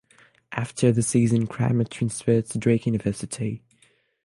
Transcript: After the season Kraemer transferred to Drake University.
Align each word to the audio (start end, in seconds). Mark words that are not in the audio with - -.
After 0.51 0.91
the 0.91 1.03
season 1.03 1.45
Kraemer 1.45 1.87
transferred 1.87 2.47
to 2.47 2.57
Drake 2.57 2.87
University. 2.87 3.61